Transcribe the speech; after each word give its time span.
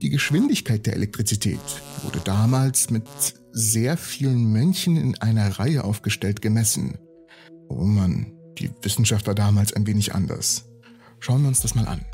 Die 0.00 0.10
Geschwindigkeit 0.10 0.86
der 0.86 0.94
Elektrizität 0.94 1.58
wurde 2.04 2.20
damals 2.24 2.88
mit 2.90 3.08
sehr 3.50 3.96
vielen 3.96 4.52
Mönchen 4.52 4.96
in 4.96 5.18
einer 5.18 5.58
Reihe 5.58 5.82
aufgestellt 5.82 6.40
gemessen. 6.40 6.98
Oh 7.68 7.82
Mann, 7.82 8.32
die 8.58 8.70
Wissenschaft 8.82 9.26
war 9.26 9.34
damals 9.34 9.72
ein 9.72 9.88
wenig 9.88 10.14
anders. 10.14 10.66
Schauen 11.18 11.42
wir 11.42 11.48
uns 11.48 11.60
das 11.60 11.74
mal 11.74 11.88
an. 11.88 12.04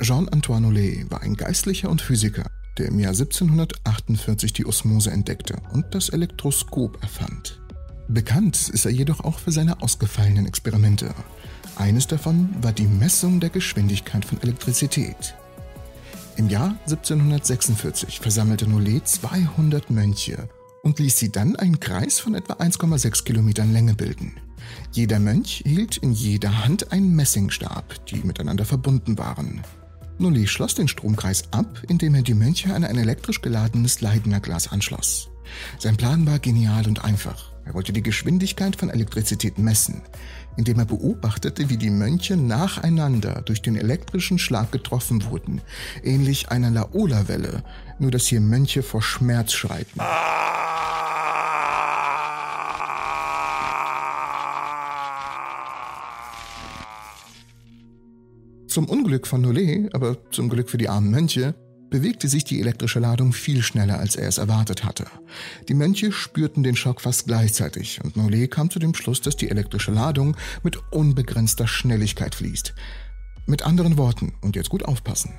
Jean-Antoine 0.00 0.66
Ollet 0.66 1.08
war 1.10 1.22
ein 1.22 1.36
Geistlicher 1.36 1.88
und 1.88 2.02
Physiker, 2.02 2.50
der 2.78 2.88
im 2.88 2.98
Jahr 2.98 3.12
1748 3.12 4.52
die 4.52 4.66
Osmose 4.66 5.12
entdeckte 5.12 5.56
und 5.72 5.94
das 5.94 6.08
Elektroskop 6.08 7.00
erfand. 7.00 7.60
Bekannt 8.08 8.70
ist 8.70 8.86
er 8.86 8.90
jedoch 8.90 9.20
auch 9.20 9.38
für 9.38 9.52
seine 9.52 9.82
ausgefallenen 9.82 10.46
Experimente. 10.46 11.14
Eines 11.76 12.08
davon 12.08 12.48
war 12.60 12.72
die 12.72 12.88
Messung 12.88 13.38
der 13.38 13.50
Geschwindigkeit 13.50 14.24
von 14.24 14.42
Elektrizität. 14.42 15.36
Im 16.36 16.48
Jahr 16.48 16.76
1746 16.84 18.20
versammelte 18.20 18.68
Nollet 18.68 19.06
200 19.06 19.90
Mönche 19.90 20.48
und 20.82 20.98
ließ 20.98 21.18
sie 21.18 21.30
dann 21.30 21.56
einen 21.56 21.80
Kreis 21.80 22.18
von 22.18 22.34
etwa 22.34 22.54
1,6 22.54 23.24
Kilometern 23.24 23.72
Länge 23.72 23.94
bilden. 23.94 24.36
Jeder 24.92 25.18
Mönch 25.18 25.62
hielt 25.66 25.98
in 25.98 26.12
jeder 26.12 26.64
Hand 26.64 26.92
einen 26.92 27.14
Messingstab, 27.14 28.06
die 28.06 28.22
miteinander 28.22 28.64
verbunden 28.64 29.18
waren. 29.18 29.62
Nollet 30.18 30.48
schloss 30.48 30.74
den 30.74 30.88
Stromkreis 30.88 31.44
ab, 31.52 31.82
indem 31.88 32.14
er 32.14 32.22
die 32.22 32.34
Mönche 32.34 32.74
an 32.74 32.84
ein 32.84 32.98
elektrisch 32.98 33.42
geladenes 33.42 34.00
Leidnerglas 34.00 34.70
anschloss. 34.70 35.28
Sein 35.78 35.96
Plan 35.96 36.26
war 36.26 36.38
genial 36.38 36.86
und 36.86 37.04
einfach. 37.04 37.50
Er 37.64 37.74
wollte 37.74 37.92
die 37.92 38.02
Geschwindigkeit 38.02 38.76
von 38.76 38.90
Elektrizität 38.90 39.58
messen 39.58 40.02
indem 40.56 40.78
er 40.78 40.84
beobachtete, 40.84 41.70
wie 41.70 41.76
die 41.76 41.90
Mönche 41.90 42.36
nacheinander 42.36 43.42
durch 43.44 43.62
den 43.62 43.76
elektrischen 43.76 44.38
Schlag 44.38 44.72
getroffen 44.72 45.24
wurden, 45.24 45.60
ähnlich 46.02 46.50
einer 46.50 46.70
Laola-Welle, 46.70 47.62
nur 47.98 48.10
dass 48.10 48.26
hier 48.26 48.40
Mönche 48.40 48.82
vor 48.82 49.02
Schmerz 49.02 49.52
schreiten. 49.52 50.00
Zum 58.68 58.88
Unglück 58.88 59.26
von 59.26 59.40
Nollet, 59.40 59.92
aber 59.94 60.16
zum 60.30 60.48
Glück 60.48 60.70
für 60.70 60.78
die 60.78 60.88
armen 60.88 61.10
Mönche, 61.10 61.54
bewegte 61.90 62.28
sich 62.28 62.44
die 62.44 62.60
elektrische 62.60 63.00
Ladung 63.00 63.32
viel 63.32 63.62
schneller, 63.62 63.98
als 63.98 64.16
er 64.16 64.28
es 64.28 64.38
erwartet 64.38 64.84
hatte. 64.84 65.06
Die 65.68 65.74
Mönche 65.74 66.12
spürten 66.12 66.62
den 66.62 66.76
Schock 66.76 67.00
fast 67.00 67.26
gleichzeitig 67.26 68.00
und 68.02 68.16
Nollet 68.16 68.50
kam 68.50 68.70
zu 68.70 68.78
dem 68.78 68.94
Schluss, 68.94 69.20
dass 69.20 69.36
die 69.36 69.50
elektrische 69.50 69.90
Ladung 69.90 70.36
mit 70.62 70.78
unbegrenzter 70.92 71.66
Schnelligkeit 71.66 72.34
fließt. 72.34 72.74
Mit 73.46 73.62
anderen 73.62 73.98
Worten, 73.98 74.34
und 74.40 74.54
jetzt 74.54 74.70
gut 74.70 74.84
aufpassen, 74.84 75.34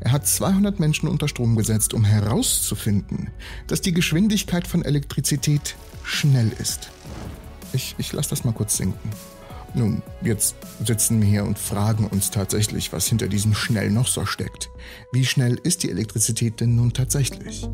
er 0.00 0.12
hat 0.12 0.26
200 0.26 0.78
Menschen 0.80 1.08
unter 1.08 1.28
Strom 1.28 1.56
gesetzt, 1.56 1.94
um 1.94 2.04
herauszufinden, 2.04 3.30
dass 3.66 3.80
die 3.80 3.92
Geschwindigkeit 3.92 4.66
von 4.66 4.84
Elektrizität 4.84 5.76
schnell 6.04 6.52
ist. 6.58 6.90
Ich, 7.72 7.94
ich 7.98 8.12
lasse 8.12 8.30
das 8.30 8.44
mal 8.44 8.52
kurz 8.52 8.76
sinken. 8.76 9.10
Nun, 9.76 10.02
jetzt 10.22 10.54
sitzen 10.84 11.20
wir 11.20 11.28
hier 11.28 11.44
und 11.44 11.58
fragen 11.58 12.06
uns 12.06 12.30
tatsächlich, 12.30 12.92
was 12.92 13.08
hinter 13.08 13.26
diesem 13.26 13.54
schnell 13.54 13.90
noch 13.90 14.06
so 14.06 14.24
steckt. 14.24 14.70
Wie 15.12 15.24
schnell 15.24 15.58
ist 15.64 15.82
die 15.82 15.90
Elektrizität 15.90 16.60
denn 16.60 16.76
nun 16.76 16.92
tatsächlich? 16.92 17.68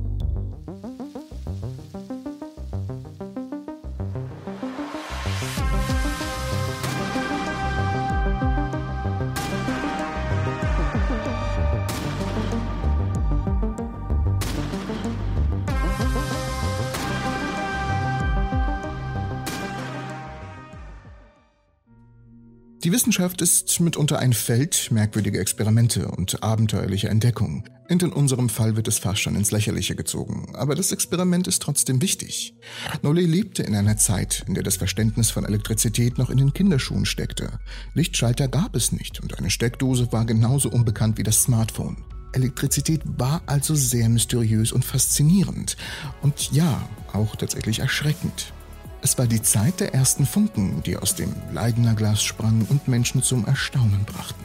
Die 22.90 22.96
Wissenschaft 22.96 23.40
ist 23.40 23.78
mitunter 23.78 24.18
ein 24.18 24.32
Feld 24.32 24.90
merkwürdiger 24.90 25.40
Experimente 25.40 26.08
und 26.08 26.42
abenteuerlicher 26.42 27.08
Entdeckungen. 27.08 27.62
Und 27.88 28.02
in 28.02 28.12
unserem 28.12 28.48
Fall 28.48 28.74
wird 28.74 28.88
es 28.88 28.98
fast 28.98 29.20
schon 29.20 29.36
ins 29.36 29.52
Lächerliche 29.52 29.94
gezogen. 29.94 30.56
Aber 30.56 30.74
das 30.74 30.90
Experiment 30.90 31.46
ist 31.46 31.62
trotzdem 31.62 32.02
wichtig. 32.02 32.52
Nollet 33.02 33.28
lebte 33.28 33.62
in 33.62 33.76
einer 33.76 33.96
Zeit, 33.96 34.42
in 34.48 34.54
der 34.54 34.64
das 34.64 34.76
Verständnis 34.76 35.30
von 35.30 35.44
Elektrizität 35.44 36.18
noch 36.18 36.30
in 36.30 36.38
den 36.38 36.52
Kinderschuhen 36.52 37.06
steckte. 37.06 37.60
Lichtschalter 37.94 38.48
gab 38.48 38.74
es 38.74 38.90
nicht 38.90 39.20
und 39.20 39.38
eine 39.38 39.50
Steckdose 39.50 40.10
war 40.10 40.24
genauso 40.24 40.68
unbekannt 40.68 41.16
wie 41.16 41.22
das 41.22 41.44
Smartphone. 41.44 41.96
Elektrizität 42.32 43.02
war 43.04 43.40
also 43.46 43.76
sehr 43.76 44.08
mysteriös 44.08 44.72
und 44.72 44.84
faszinierend. 44.84 45.76
Und 46.22 46.50
ja, 46.50 46.88
auch 47.12 47.36
tatsächlich 47.36 47.78
erschreckend. 47.78 48.52
Es 49.03 49.16
war 49.16 49.27
die 49.27 49.41
Zeit 49.41 49.81
der 49.81 49.94
ersten 49.94 50.27
Funken, 50.27 50.83
die 50.83 50.97
aus 50.97 51.15
dem 51.15 51.34
Leidener 51.53 51.94
Glas 51.94 52.22
sprangen 52.22 52.66
und 52.69 52.87
Menschen 52.87 53.22
zum 53.22 53.47
Erstaunen 53.47 54.05
brachten. 54.05 54.44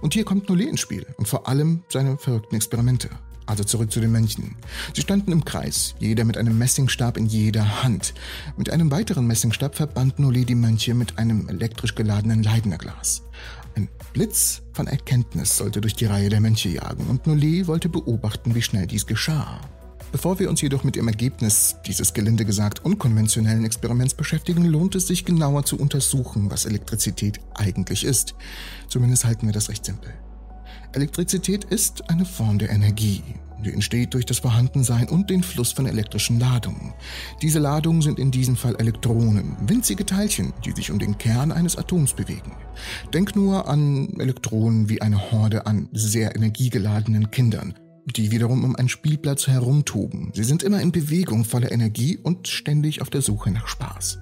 Und 0.00 0.14
hier 0.14 0.24
kommt 0.24 0.48
Nollet 0.48 0.68
ins 0.68 0.80
Spiel 0.80 1.06
und 1.16 1.28
vor 1.28 1.48
allem 1.48 1.82
seine 1.88 2.16
verrückten 2.16 2.56
Experimente. 2.56 3.10
Also 3.46 3.64
zurück 3.64 3.90
zu 3.90 3.98
den 3.98 4.12
Mönchen. 4.12 4.54
Sie 4.94 5.00
standen 5.00 5.32
im 5.32 5.44
Kreis, 5.44 5.96
jeder 5.98 6.24
mit 6.24 6.38
einem 6.38 6.56
Messingstab 6.56 7.16
in 7.16 7.26
jeder 7.26 7.82
Hand. 7.82 8.14
Mit 8.56 8.70
einem 8.70 8.92
weiteren 8.92 9.26
Messingstab 9.26 9.74
verband 9.74 10.20
Nollet 10.20 10.48
die 10.48 10.54
Mönche 10.54 10.94
mit 10.94 11.18
einem 11.18 11.48
elektrisch 11.48 11.96
geladenen 11.96 12.44
Leidnerglas. 12.44 13.22
Ein 13.74 13.88
Blitz 14.12 14.62
von 14.72 14.86
Erkenntnis 14.86 15.56
sollte 15.56 15.80
durch 15.80 15.94
die 15.94 16.06
Reihe 16.06 16.28
der 16.28 16.40
Mönche 16.40 16.68
jagen 16.68 17.06
und 17.08 17.26
Nollet 17.26 17.66
wollte 17.66 17.88
beobachten, 17.88 18.54
wie 18.54 18.62
schnell 18.62 18.86
dies 18.86 19.06
geschah. 19.06 19.60
Bevor 20.12 20.40
wir 20.40 20.50
uns 20.50 20.60
jedoch 20.60 20.82
mit 20.82 20.96
dem 20.96 21.06
Ergebnis 21.06 21.76
dieses 21.86 22.12
gelinde 22.12 22.44
gesagt 22.44 22.84
unkonventionellen 22.84 23.64
Experiments 23.64 24.14
beschäftigen, 24.14 24.64
lohnt 24.64 24.96
es 24.96 25.06
sich 25.06 25.24
genauer 25.24 25.64
zu 25.64 25.78
untersuchen, 25.78 26.50
was 26.50 26.64
Elektrizität 26.64 27.40
eigentlich 27.54 28.04
ist. 28.04 28.34
Zumindest 28.88 29.24
halten 29.24 29.46
wir 29.46 29.52
das 29.52 29.68
recht 29.68 29.84
simpel. 29.84 30.12
Elektrizität 30.92 31.64
ist 31.64 32.10
eine 32.10 32.24
Form 32.24 32.58
der 32.58 32.70
Energie. 32.70 33.22
Die 33.64 33.72
entsteht 33.72 34.14
durch 34.14 34.26
das 34.26 34.38
Vorhandensein 34.38 35.08
und 35.08 35.30
den 35.30 35.44
Fluss 35.44 35.72
von 35.72 35.86
elektrischen 35.86 36.40
Ladungen. 36.40 36.94
Diese 37.42 37.58
Ladungen 37.58 38.02
sind 38.02 38.18
in 38.18 38.30
diesem 38.30 38.56
Fall 38.56 38.74
Elektronen, 38.76 39.56
winzige 39.60 40.06
Teilchen, 40.06 40.52
die 40.64 40.72
sich 40.72 40.90
um 40.90 40.98
den 40.98 41.18
Kern 41.18 41.52
eines 41.52 41.76
Atoms 41.76 42.14
bewegen. 42.14 42.52
Denk 43.12 43.36
nur 43.36 43.68
an 43.68 44.08
Elektronen 44.18 44.88
wie 44.88 45.02
eine 45.02 45.30
Horde 45.30 45.66
an 45.66 45.88
sehr 45.92 46.34
energiegeladenen 46.34 47.30
Kindern 47.30 47.74
die 48.12 48.30
wiederum 48.30 48.64
um 48.64 48.76
einen 48.76 48.88
Spielplatz 48.88 49.46
herumtoben. 49.46 50.32
Sie 50.34 50.44
sind 50.44 50.62
immer 50.62 50.80
in 50.80 50.92
Bewegung, 50.92 51.44
voller 51.44 51.72
Energie 51.72 52.18
und 52.22 52.48
ständig 52.48 53.02
auf 53.02 53.10
der 53.10 53.22
Suche 53.22 53.50
nach 53.50 53.68
Spaß. 53.68 54.18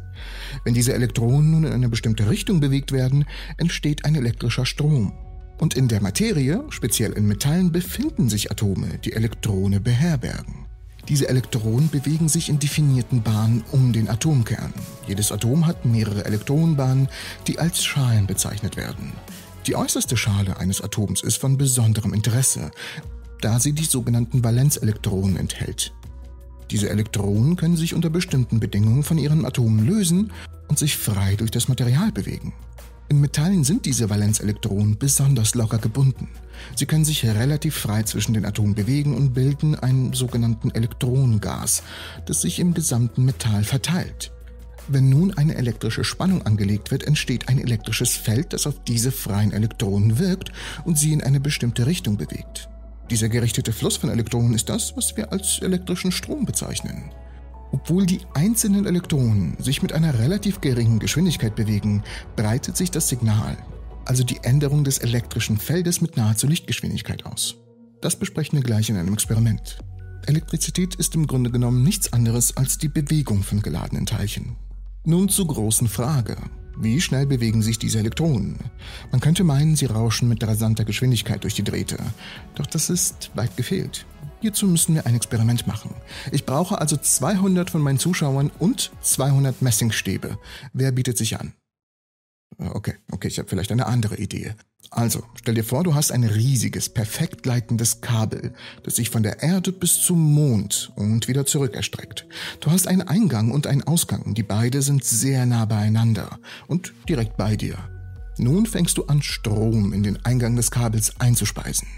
Wenn 0.65 0.75
diese 0.75 0.95
Elektronen 0.95 1.51
nun 1.51 1.65
in 1.65 1.73
eine 1.73 1.89
bestimmte 1.89 2.29
Richtung 2.29 2.61
bewegt 2.61 2.93
werden, 2.93 3.25
entsteht 3.57 4.05
ein 4.05 4.15
elektrischer 4.15 4.67
Strom. 4.67 5.13
Und 5.59 5.75
in 5.75 5.89
der 5.89 6.01
Materie, 6.01 6.65
speziell 6.71 7.13
in 7.13 7.27
Metallen, 7.27 7.73
befinden 7.73 8.29
sich 8.29 8.51
Atome, 8.51 8.99
die 9.05 9.13
Elektrone 9.13 9.81
beherbergen. 9.81 10.67
Diese 11.09 11.29
Elektronen 11.29 11.89
bewegen 11.89 12.29
sich 12.29 12.49
in 12.49 12.59
definierten 12.59 13.23
Bahnen 13.23 13.65
um 13.73 13.93
den 13.93 14.11
Atomkern. 14.11 14.73
Jedes 15.07 15.33
Atom 15.33 15.67
hat 15.67 15.87
mehrere 15.87 16.27
Elektronenbahnen, 16.27 17.09
die 17.47 17.59
als 17.59 17.83
Schalen 17.83 18.27
bezeichnet 18.27 18.77
werden. 18.77 19.13
Die 19.67 19.75
äußerste 19.75 20.17
Schale 20.17 20.59
eines 20.59 20.81
Atoms 20.83 21.23
ist 21.23 21.37
von 21.37 21.57
besonderem 21.57 22.13
Interesse, 22.13 22.71
da 23.41 23.61
sie 23.61 23.73
die 23.73 23.85
sogenannten 23.85 24.45
Valenzelektronen 24.45 25.37
enthält. 25.37 25.93
Diese 26.71 26.91
Elektronen 26.91 27.57
können 27.57 27.77
sich 27.77 27.95
unter 27.95 28.11
bestimmten 28.11 28.61
Bedingungen 28.61 29.03
von 29.03 29.19
ihren 29.19 29.45
Atomen 29.47 29.87
lösen 29.87 30.33
und 30.69 30.79
sich 30.79 30.97
frei 30.97 31.35
durch 31.37 31.51
das 31.51 31.69
Material 31.69 32.13
bewegen. 32.13 32.53
In 33.11 33.23
Metallen 33.23 33.65
sind 33.65 33.87
diese 33.87 34.11
Valenzelektronen 34.11 34.99
besonders 34.99 35.55
locker 35.55 35.79
gebunden. 35.79 36.29
Sie 36.77 36.85
können 36.85 37.07
sich 37.07 37.25
relativ 37.25 37.75
frei 37.75 38.03
zwischen 38.03 38.35
den 38.35 38.45
Atomen 38.45 38.75
bewegen 38.75 39.15
und 39.17 39.33
bilden 39.33 39.75
einen 39.75 40.13
sogenannten 40.13 40.71
Elektronengas, 40.71 41.83
das 42.27 42.43
sich 42.43 42.61
im 42.61 42.75
gesamten 42.75 43.25
Metall 43.25 43.65
verteilt. 43.65 44.31
Wenn 44.89 45.09
nun 45.09 45.33
eine 45.33 45.55
elektrische 45.55 46.05
Spannung 46.05 46.43
angelegt 46.45 46.91
wird, 46.91 47.05
entsteht 47.05 47.49
ein 47.49 47.59
elektrisches 47.59 48.15
Feld, 48.15 48.53
das 48.53 48.67
auf 48.67 48.83
diese 48.85 49.13
freien 49.13 49.53
Elektronen 49.53 50.19
wirkt 50.19 50.53
und 50.85 50.99
sie 50.99 51.15
in 51.15 51.23
eine 51.23 51.41
bestimmte 51.41 51.87
Richtung 51.87 52.19
bewegt. 52.19 52.69
Dieser 53.11 53.29
gerichtete 53.29 53.73
Fluss 53.73 53.97
von 53.97 54.11
Elektronen 54.11 54.55
ist 54.55 54.69
das, 54.69 54.97
was 54.97 55.17
wir 55.17 55.33
als 55.33 55.61
elektrischen 55.61 56.13
Strom 56.13 56.45
bezeichnen. 56.45 57.11
Obwohl 57.73 58.07
die 58.07 58.21
einzelnen 58.35 58.87
Elektronen 58.87 59.57
sich 59.59 59.83
mit 59.83 59.93
einer 59.93 60.19
relativ 60.19 60.61
geringen 60.61 60.99
Geschwindigkeit 60.99 61.55
bewegen, 61.55 62.03
breitet 62.37 62.77
sich 62.77 62.91
das 62.91 63.09
Signal, 63.09 63.57
also 64.05 64.25
die 64.25 64.41
Änderung 64.43 64.85
des 64.85 64.99
elektrischen 64.99 65.59
Feldes 65.59 66.01
mit 66.01 66.17
nahezu 66.17 66.47
Lichtgeschwindigkeit 66.47 67.27
aus. 67.27 67.57
Das 68.01 68.17
besprechen 68.17 68.59
wir 68.59 68.63
gleich 68.63 68.89
in 68.91 68.97
einem 68.97 69.13
Experiment. 69.13 69.79
Elektrizität 70.27 70.95
ist 70.95 71.15
im 71.15 71.27
Grunde 71.27 71.51
genommen 71.51 71.83
nichts 71.83 72.13
anderes 72.13 72.57
als 72.57 72.79
die 72.79 72.89
Bewegung 72.89 73.43
von 73.43 73.63
geladenen 73.63 74.07
Teilchen. 74.07 74.57
Nun 75.05 75.29
zur 75.29 75.47
großen 75.47 75.89
Frage. 75.89 76.37
Wie 76.81 77.01
schnell 77.01 77.27
bewegen 77.27 77.61
sich 77.61 77.81
diese 77.81 77.99
Elektronen? 77.99 78.57
Man 79.11 79.21
könnte 79.21 79.43
meinen, 79.43 79.75
sie 79.75 79.87
rauschen 79.87 80.29
mit 80.29 80.47
rasanter 80.47 80.85
Geschwindigkeit 80.85 81.43
durch 81.43 81.55
die 81.55 81.65
Drähte. 81.65 81.99
Doch 82.55 82.67
das 82.67 82.89
ist 82.89 83.33
weit 83.35 83.57
gefehlt. 83.57 84.07
Hierzu 84.41 84.69
müssen 84.69 84.95
wir 84.95 85.05
ein 85.05 85.17
Experiment 85.17 85.67
machen. 85.67 85.91
Ich 86.31 86.47
brauche 86.47 86.81
also 86.81 86.97
200 86.97 87.71
von 87.71 87.81
meinen 87.81 87.99
Zuschauern 87.99 88.53
und 88.61 88.93
200 89.01 89.61
Messingstäbe. 89.61 90.39
Wer 90.73 90.93
bietet 90.93 91.19
sich 91.19 91.41
an? 91.41 91.53
Okay, 92.59 92.95
okay, 93.11 93.27
ich 93.27 93.39
habe 93.41 93.49
vielleicht 93.49 93.73
eine 93.73 93.87
andere 93.87 94.17
Idee. 94.17 94.55
Also, 94.91 95.23
stell 95.35 95.55
dir 95.55 95.65
vor, 95.65 95.85
du 95.85 95.95
hast 95.95 96.13
ein 96.13 96.25
riesiges, 96.25 96.89
perfekt 96.89 97.45
leitendes 97.45 98.01
Kabel, 98.01 98.55
das 98.85 98.97
sich 98.97 99.11
von 99.11 99.23
der 99.23 99.43
Erde 99.43 99.71
bis 99.71 100.01
zum 100.01 100.19
Mond 100.33 100.93
und 100.97 101.29
wieder 101.29 101.45
zurück 101.45 101.75
erstreckt. 101.75 102.27
Du 102.61 102.71
hast 102.71 102.87
einen 102.87 103.03
Eingang 103.03 103.51
und 103.51 103.67
einen 103.67 103.83
Ausgang, 103.83 104.35
die 104.35 104.43
beide 104.43 104.81
sind 104.81 105.05
sehr 105.05 105.45
nah 105.45 105.67
beieinander 105.67 106.39
und 106.69 106.95
direkt 107.09 107.37
bei 107.37 107.57
dir. 107.57 107.77
Nun 108.39 108.67
fängst 108.67 108.97
du 108.97 109.05
an, 109.05 109.21
Strom 109.21 109.93
in 109.93 110.03
den 110.03 110.25
Eingang 110.25 110.57
des 110.57 110.71
Kabels 110.71 111.21
einzuspeisen. 111.21 111.89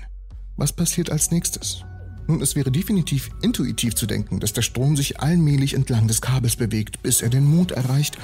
Was 0.56 0.72
passiert 0.72 1.10
als 1.10 1.30
nächstes? 1.30 1.84
Nun, 2.26 2.42
es 2.42 2.56
wäre 2.56 2.70
definitiv 2.70 3.30
intuitiv 3.42 3.94
zu 3.94 4.06
denken, 4.06 4.40
dass 4.40 4.52
der 4.52 4.62
Strom 4.62 4.96
sich 4.96 5.20
allmählich 5.20 5.74
entlang 5.74 6.06
des 6.06 6.20
Kabels 6.20 6.56
bewegt, 6.56 7.02
bis 7.02 7.22
er 7.22 7.28
den 7.28 7.44
Mond 7.44 7.72
erreicht 7.72 8.18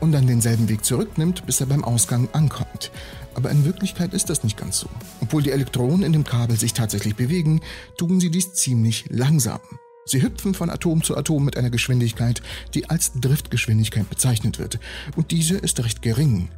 und 0.00 0.12
dann 0.12 0.26
denselben 0.26 0.68
Weg 0.68 0.84
zurücknimmt, 0.84 1.46
bis 1.46 1.60
er 1.60 1.66
beim 1.66 1.84
Ausgang 1.84 2.28
ankommt. 2.32 2.90
Aber 3.34 3.50
in 3.50 3.64
Wirklichkeit 3.64 4.12
ist 4.12 4.28
das 4.28 4.42
nicht 4.42 4.56
ganz 4.56 4.80
so. 4.80 4.88
Obwohl 5.20 5.42
die 5.42 5.52
Elektronen 5.52 6.02
in 6.02 6.12
dem 6.12 6.24
Kabel 6.24 6.58
sich 6.58 6.72
tatsächlich 6.72 7.16
bewegen, 7.16 7.60
tun 7.96 8.20
sie 8.20 8.30
dies 8.30 8.54
ziemlich 8.54 9.04
langsam. 9.08 9.60
Sie 10.04 10.22
hüpfen 10.22 10.54
von 10.54 10.70
Atom 10.70 11.02
zu 11.02 11.16
Atom 11.16 11.44
mit 11.44 11.56
einer 11.56 11.70
Geschwindigkeit, 11.70 12.42
die 12.74 12.90
als 12.90 13.12
Driftgeschwindigkeit 13.20 14.10
bezeichnet 14.10 14.58
wird. 14.58 14.80
Und 15.14 15.30
diese 15.30 15.56
ist 15.56 15.82
recht 15.84 16.02
gering. 16.02 16.48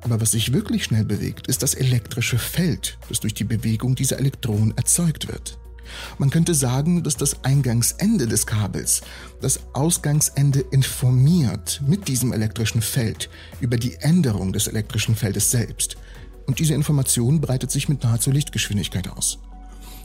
Aber 0.00 0.20
was 0.20 0.32
sich 0.32 0.52
wirklich 0.52 0.84
schnell 0.84 1.04
bewegt, 1.04 1.46
ist 1.46 1.62
das 1.62 1.74
elektrische 1.74 2.38
Feld, 2.38 2.98
das 3.08 3.20
durch 3.20 3.34
die 3.34 3.44
Bewegung 3.44 3.94
dieser 3.94 4.18
Elektronen 4.18 4.76
erzeugt 4.76 5.28
wird. 5.28 5.58
Man 6.18 6.30
könnte 6.30 6.54
sagen, 6.54 7.02
dass 7.02 7.16
das 7.16 7.44
Eingangsende 7.44 8.26
des 8.26 8.46
Kabels 8.46 9.02
das 9.40 9.60
Ausgangsende 9.72 10.60
informiert 10.70 11.80
mit 11.86 12.08
diesem 12.08 12.32
elektrischen 12.32 12.82
Feld 12.82 13.30
über 13.60 13.76
die 13.76 13.94
Änderung 13.96 14.52
des 14.52 14.66
elektrischen 14.66 15.16
Feldes 15.16 15.50
selbst. 15.50 15.96
Und 16.46 16.58
diese 16.58 16.74
Information 16.74 17.40
breitet 17.40 17.70
sich 17.70 17.88
mit 17.88 18.02
nahezu 18.02 18.30
Lichtgeschwindigkeit 18.30 19.08
aus. 19.08 19.38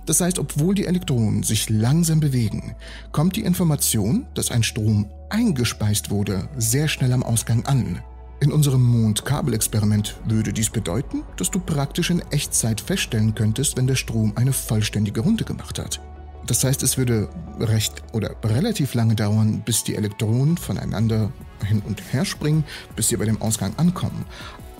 Das 0.06 0.22
heißt, 0.22 0.40
obwohl 0.40 0.74
die 0.74 0.86
Elektronen 0.86 1.44
sich 1.44 1.70
langsam 1.70 2.22
bewegen, 2.22 2.76
kommt 3.12 3.36
die 3.36 3.44
Information, 3.44 4.26
dass 4.36 4.52
ein 4.52 4.64
Strom 4.64 5.12
eingespeist 5.30 6.10
wurde, 6.10 6.48
sehr 6.58 6.88
schnell 6.88 7.12
am 7.12 7.24
Ausgang 7.24 7.66
an. 7.66 8.02
In 8.40 8.52
unserem 8.52 8.84
Mondkabelexperiment 8.84 10.16
würde 10.26 10.54
dies 10.54 10.70
bedeuten, 10.70 11.24
dass 11.38 11.50
du 11.50 11.60
praktisch 11.60 12.12
in 12.12 12.22
Echtzeit 12.32 12.80
feststellen 12.80 13.34
könntest, 13.34 13.78
wenn 13.78 13.88
der 13.88 13.96
Strom 13.96 14.34
eine 14.36 14.54
vollständige 14.54 15.22
Runde 15.22 15.44
gemacht 15.44 15.80
hat. 15.80 16.00
Das 16.46 16.64
heißt, 16.64 16.84
es 16.84 16.98
würde 16.98 17.30
recht 17.60 18.04
oder 18.14 18.36
relativ 18.44 18.94
lange 18.94 19.16
dauern, 19.16 19.64
bis 19.66 19.84
die 19.84 19.96
Elektronen 19.96 20.58
voneinander 20.58 21.32
hin 21.66 21.82
und 21.86 22.02
her 22.14 22.26
springen, 22.26 22.64
bis 22.96 23.08
sie 23.08 23.18
bei 23.18 23.26
dem 23.26 23.42
Ausgang 23.42 23.74
ankommen. 23.78 24.26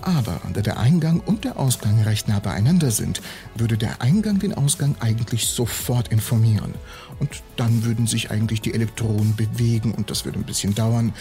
Aber 0.02 0.40
da 0.54 0.60
der 0.60 0.78
Eingang 0.78 1.20
und 1.20 1.44
der 1.44 1.58
Ausgang 1.58 2.00
recht 2.02 2.28
nah 2.28 2.38
beieinander 2.38 2.92
sind, 2.92 3.20
würde 3.56 3.76
der 3.76 4.00
Eingang 4.00 4.38
den 4.38 4.54
Ausgang 4.54 4.94
eigentlich 5.00 5.48
sofort 5.48 6.08
informieren. 6.08 6.74
Und 7.18 7.42
dann 7.56 7.84
würden 7.84 8.06
sich 8.06 8.30
eigentlich 8.30 8.60
die 8.60 8.72
Elektronen 8.72 9.34
bewegen 9.34 9.92
und 9.92 10.10
das 10.10 10.24
würde 10.24 10.38
ein 10.38 10.44
bisschen 10.44 10.76
dauern, 10.76 11.12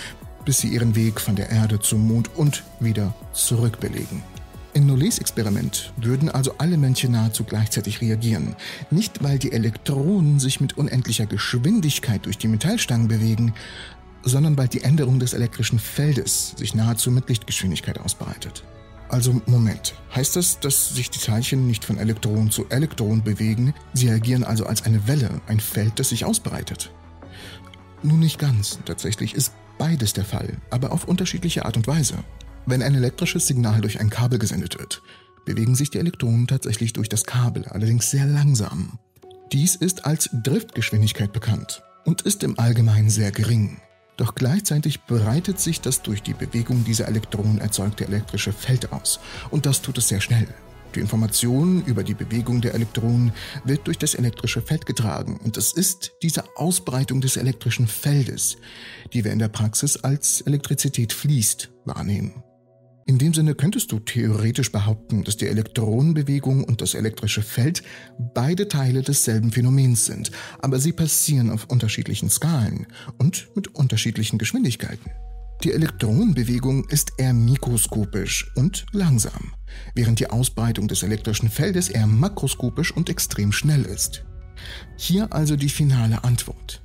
bis 0.47 0.59
sie 0.59 0.69
ihren 0.69 0.95
Weg 0.95 1.19
von 1.19 1.35
der 1.35 1.49
Erde 1.49 1.77
zum 1.77 2.07
Mond 2.07 2.29
und 2.37 2.63
wieder 2.79 3.13
zurückbelegen. 3.33 4.23
In 4.73 4.85
Nolets 4.85 5.17
Experiment 5.17 5.91
würden 5.97 6.29
also 6.29 6.53
alle 6.57 6.77
Männchen 6.77 7.11
nahezu 7.11 7.43
gleichzeitig 7.43 7.99
reagieren. 7.99 8.55
Nicht, 8.89 9.21
weil 9.21 9.39
die 9.39 9.51
Elektronen 9.51 10.39
sich 10.39 10.61
mit 10.61 10.77
unendlicher 10.77 11.25
Geschwindigkeit 11.25 12.25
durch 12.25 12.37
die 12.37 12.47
Metallstangen 12.47 13.09
bewegen, 13.09 13.55
sondern 14.23 14.57
weil 14.57 14.69
die 14.69 14.83
Änderung 14.83 15.19
des 15.19 15.33
elektrischen 15.33 15.79
Feldes 15.79 16.53
sich 16.55 16.73
nahezu 16.73 17.11
mit 17.11 17.27
Lichtgeschwindigkeit 17.27 17.99
ausbreitet. 17.99 18.63
Also 19.09 19.41
Moment, 19.47 19.95
heißt 20.15 20.37
das, 20.37 20.61
dass 20.61 20.95
sich 20.95 21.09
die 21.09 21.19
Teilchen 21.19 21.67
nicht 21.67 21.83
von 21.83 21.97
Elektron 21.97 22.51
zu 22.51 22.69
Elektron 22.69 23.21
bewegen? 23.21 23.73
Sie 23.93 24.09
agieren 24.09 24.45
also 24.45 24.65
als 24.65 24.83
eine 24.83 25.09
Welle, 25.09 25.41
ein 25.47 25.59
Feld, 25.59 25.99
das 25.99 26.07
sich 26.07 26.23
ausbreitet? 26.23 26.89
Nun 28.01 28.19
nicht 28.19 28.39
ganz. 28.39 28.79
Tatsächlich 28.85 29.33
ist 29.33 29.51
beides 29.77 30.13
der 30.13 30.25
Fall, 30.25 30.57
aber 30.69 30.91
auf 30.91 31.05
unterschiedliche 31.05 31.65
Art 31.65 31.77
und 31.77 31.87
Weise. 31.87 32.15
Wenn 32.65 32.81
ein 32.83 32.95
elektrisches 32.95 33.47
Signal 33.47 33.81
durch 33.81 33.99
ein 33.99 34.09
Kabel 34.09 34.39
gesendet 34.39 34.77
wird, 34.77 35.01
bewegen 35.45 35.75
sich 35.75 35.89
die 35.89 35.99
Elektronen 35.99 36.47
tatsächlich 36.47 36.93
durch 36.93 37.09
das 37.09 37.25
Kabel, 37.25 37.65
allerdings 37.65 38.11
sehr 38.11 38.25
langsam. 38.25 38.99
Dies 39.53 39.75
ist 39.75 40.05
als 40.05 40.29
Driftgeschwindigkeit 40.43 41.31
bekannt 41.31 41.83
und 42.03 42.23
ist 42.23 42.43
im 42.43 42.59
Allgemeinen 42.59 43.09
sehr 43.09 43.31
gering. 43.31 43.79
Doch 44.17 44.35
gleichzeitig 44.35 45.03
breitet 45.03 45.59
sich 45.59 45.79
das 45.79 46.01
durch 46.01 46.21
die 46.23 46.33
Bewegung 46.33 46.83
dieser 46.83 47.07
Elektronen 47.07 47.59
erzeugte 47.59 48.05
elektrische 48.05 48.51
Feld 48.51 48.91
aus 48.91 49.19
und 49.51 49.65
das 49.65 49.81
tut 49.81 49.97
es 49.99 50.09
sehr 50.09 50.21
schnell. 50.21 50.47
Die 50.97 51.01
Information 51.01 51.83
über 51.85 52.03
die 52.03 52.15
Bewegung 52.15 52.59
der 52.59 52.73
Elektronen 52.73 53.31
wird 53.63 53.85
durch 53.85 53.99
das 53.99 54.15
elektrische 54.15 54.63
Feld 54.63 54.87
getragen 54.87 55.39
und 55.43 55.55
es 55.55 55.71
ist 55.71 56.13
diese 56.23 56.43
Ausbreitung 56.57 57.21
des 57.21 57.37
elektrischen 57.37 57.85
Feldes, 57.85 58.57
die 59.13 59.23
wir 59.23 59.31
in 59.31 59.37
der 59.37 59.47
Praxis 59.47 59.97
als 59.97 60.41
Elektrizität 60.41 61.13
fließt, 61.13 61.69
wahrnehmen. 61.85 62.41
In 63.05 63.19
dem 63.19 63.35
Sinne 63.35 63.53
könntest 63.53 63.91
du 63.91 63.99
theoretisch 63.99 64.71
behaupten, 64.71 65.23
dass 65.23 65.37
die 65.37 65.45
Elektronenbewegung 65.45 66.63
und 66.63 66.81
das 66.81 66.95
elektrische 66.95 67.43
Feld 67.43 67.83
beide 68.33 68.67
Teile 68.67 69.03
desselben 69.03 69.51
Phänomens 69.51 70.07
sind, 70.07 70.31
aber 70.57 70.79
sie 70.79 70.93
passieren 70.93 71.51
auf 71.51 71.65
unterschiedlichen 71.65 72.31
Skalen 72.31 72.87
und 73.19 73.49
mit 73.55 73.67
unterschiedlichen 73.75 74.39
Geschwindigkeiten. 74.39 75.11
Die 75.63 75.73
Elektronenbewegung 75.73 76.85
ist 76.85 77.13
eher 77.17 77.33
mikroskopisch 77.33 78.51
und 78.55 78.85
langsam, 78.91 79.53
während 79.95 80.19
die 80.19 80.29
Ausbreitung 80.29 80.87
des 80.87 81.01
elektrischen 81.01 81.49
Feldes 81.49 81.89
eher 81.89 82.05
makroskopisch 82.05 82.91
und 82.95 83.09
extrem 83.09 83.51
schnell 83.51 83.83
ist. 83.83 84.23
Hier 84.97 85.33
also 85.33 85.55
die 85.55 85.69
finale 85.69 86.23
Antwort. 86.23 86.81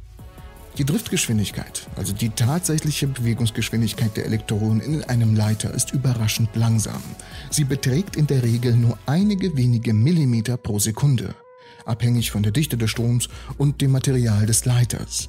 Die 0.79 0.87
Driftgeschwindigkeit, 0.87 1.87
also 1.97 2.15
die 2.15 2.31
tatsächliche 2.31 3.07
Bewegungsgeschwindigkeit 3.07 4.17
der 4.17 4.25
Elektronen 4.25 4.81
in 4.81 5.05
einem 5.05 5.37
Leiter, 5.37 5.75
ist 5.75 5.93
überraschend 5.93 6.49
langsam. 6.57 7.03
Sie 7.51 7.65
beträgt 7.65 8.17
in 8.17 8.27
der 8.27 8.43
Regel 8.43 8.75
nur 8.75 8.99
einige 9.05 9.55
wenige 9.55 9.93
Millimeter 9.93 10.57
pro 10.57 10.79
Sekunde, 10.79 11.35
abhängig 11.85 12.31
von 12.31 12.43
der 12.43 12.53
Dichte 12.53 12.79
des 12.79 12.91
Stroms 12.91 13.29
und 13.59 13.83
dem 13.83 13.93
Material 13.93 14.47
des 14.47 14.65
Leiters. 14.65 15.29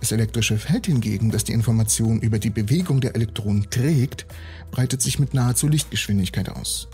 Das 0.00 0.12
elektrische 0.12 0.58
Feld 0.58 0.86
hingegen, 0.86 1.30
das 1.30 1.44
die 1.44 1.52
Information 1.52 2.20
über 2.20 2.38
die 2.38 2.50
Bewegung 2.50 3.00
der 3.00 3.14
Elektronen 3.14 3.68
trägt, 3.68 4.26
breitet 4.70 5.02
sich 5.02 5.18
mit 5.18 5.34
nahezu 5.34 5.66
Lichtgeschwindigkeit 5.66 6.48
aus. 6.48 6.88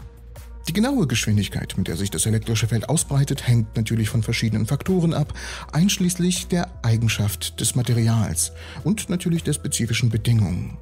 Die 0.67 0.73
genaue 0.73 1.07
Geschwindigkeit, 1.07 1.75
mit 1.77 1.89
der 1.89 1.97
sich 1.99 2.11
das 2.11 2.25
elektrische 2.25 2.67
Feld 2.67 2.89
ausbreitet, 2.89 3.47
hängt 3.47 3.77
natürlich 3.77 4.09
von 4.09 4.23
verschiedenen 4.23 4.67
Faktoren 4.67 5.13
ab, 5.13 5.35
einschließlich 5.73 6.47
der 6.47 6.71
Eigenschaft 6.83 7.61
des 7.61 7.75
Materials 7.75 8.53
und 8.83 9.11
natürlich 9.11 9.43
der 9.43 9.53
spezifischen 9.53 10.09
Bedingungen. 10.09 10.79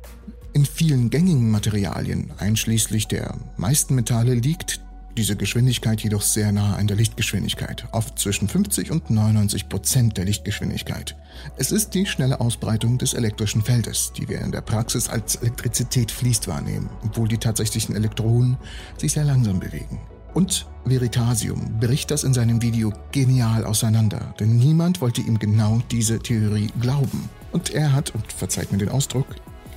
In 0.52 0.67
vielen 0.67 1.11
gängigen 1.11 1.50
Materialien, 1.50 2.31
einschließlich 2.38 3.09
der 3.09 3.37
meisten 3.57 3.97
Metalle, 3.97 4.35
liegt 4.35 4.81
diese 5.16 5.37
Geschwindigkeit 5.37 6.00
jedoch 6.00 6.23
sehr 6.23 6.52
nah 6.52 6.76
an 6.76 6.87
der 6.87 6.97
Lichtgeschwindigkeit, 6.97 7.87
oft 7.92 8.19
zwischen 8.19 8.49
50 8.49 8.90
und 8.90 9.11
99 9.11 9.69
Prozent 9.69 10.16
der 10.16 10.25
Lichtgeschwindigkeit. 10.25 11.16
Es 11.57 11.73
ist 11.73 11.95
die 11.95 12.07
schnelle 12.07 12.40
Ausbreitung 12.40 12.99
des 12.99 13.14
elektrischen 13.14 13.62
Feldes, 13.62 14.12
die 14.16 14.28
wir 14.28 14.40
in 14.40 14.52
der 14.52 14.61
Praxis 14.61 15.09
als 15.09 15.37
Elektrizität 15.37 16.11
fließt 16.11 16.49
wahrnehmen, 16.49 16.88
obwohl 17.04 17.28
die 17.28 17.38
tatsächlichen 17.38 17.95
Elektronen 17.95 18.57
sich 18.97 19.12
sehr 19.12 19.25
langsam 19.25 19.61
bewegen. 19.61 20.00
Und 20.35 20.66
Veritasium 20.85 21.78
bricht 21.78 22.11
das 22.11 22.25
in 22.25 22.33
seinem 22.33 22.62
Video 22.62 22.92
genial 23.12 23.64
auseinander, 23.64 24.35
denn 24.40 24.57
niemand 24.57 25.00
wollte 25.00 25.21
ihm 25.21 25.38
genau 25.38 25.83
diese 25.90 26.19
Theorie 26.19 26.71
glauben. 26.81 27.28
Und 27.52 27.71
er 27.71 27.92
hat, 27.92 28.14
und 28.14 28.33
verzeiht 28.33 28.73
mir 28.73 28.78
den 28.78 28.88
Ausdruck, 28.88 29.26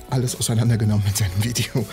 alles 0.08 0.34
auseinandergenommen 0.38 1.06
in 1.06 1.14
seinem 1.14 1.44
Video. 1.44 1.84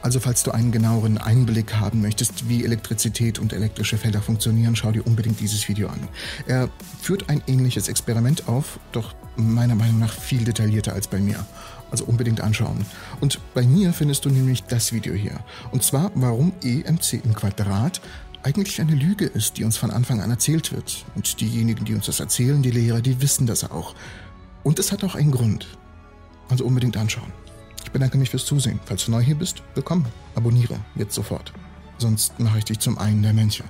Also 0.00 0.20
falls 0.20 0.42
du 0.44 0.52
einen 0.52 0.70
genaueren 0.70 1.18
Einblick 1.18 1.74
haben 1.74 2.00
möchtest, 2.02 2.48
wie 2.48 2.64
Elektrizität 2.64 3.38
und 3.38 3.52
elektrische 3.52 3.98
Felder 3.98 4.22
funktionieren, 4.22 4.76
schau 4.76 4.92
dir 4.92 5.06
unbedingt 5.06 5.40
dieses 5.40 5.68
Video 5.68 5.88
an. 5.88 6.00
Er 6.46 6.68
führt 7.00 7.28
ein 7.28 7.42
ähnliches 7.46 7.88
Experiment 7.88 8.48
auf, 8.48 8.78
doch 8.92 9.14
meiner 9.36 9.74
Meinung 9.74 9.98
nach 9.98 10.12
viel 10.12 10.44
detaillierter 10.44 10.92
als 10.92 11.08
bei 11.08 11.18
mir. 11.18 11.44
Also 11.90 12.04
unbedingt 12.04 12.42
anschauen. 12.42 12.84
Und 13.20 13.40
bei 13.54 13.62
mir 13.62 13.92
findest 13.92 14.24
du 14.24 14.30
nämlich 14.30 14.62
das 14.64 14.92
Video 14.92 15.14
hier. 15.14 15.40
Und 15.72 15.82
zwar, 15.82 16.10
warum 16.14 16.52
EMC 16.62 17.24
im 17.24 17.34
Quadrat 17.34 18.00
eigentlich 18.42 18.80
eine 18.80 18.94
Lüge 18.94 19.24
ist, 19.24 19.56
die 19.56 19.64
uns 19.64 19.78
von 19.78 19.90
Anfang 19.90 20.20
an 20.20 20.30
erzählt 20.30 20.72
wird. 20.72 21.04
Und 21.14 21.40
diejenigen, 21.40 21.84
die 21.84 21.94
uns 21.94 22.06
das 22.06 22.20
erzählen, 22.20 22.62
die 22.62 22.70
Lehrer, 22.70 23.00
die 23.00 23.20
wissen 23.20 23.46
das 23.46 23.68
auch. 23.70 23.94
Und 24.62 24.78
es 24.78 24.92
hat 24.92 25.02
auch 25.02 25.14
einen 25.14 25.32
Grund. 25.32 25.66
Also 26.50 26.64
unbedingt 26.64 26.96
anschauen. 26.96 27.32
Ich 27.88 27.92
bedanke 27.92 28.18
mich 28.18 28.28
fürs 28.28 28.44
Zusehen. 28.44 28.78
Falls 28.84 29.06
du 29.06 29.10
neu 29.10 29.22
hier 29.22 29.34
bist, 29.34 29.62
willkommen. 29.74 30.04
Abonniere 30.34 30.78
jetzt 30.94 31.14
sofort. 31.14 31.54
Sonst 31.96 32.38
mache 32.38 32.58
ich 32.58 32.66
dich 32.66 32.80
zum 32.80 32.98
einen 32.98 33.22
der 33.22 33.32
Männchen. 33.32 33.64